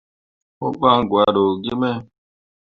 Mo 0.57 0.67
ɓan 0.79 0.99
gwado 1.09 1.43
gi 1.63 1.73
me. 1.81 1.89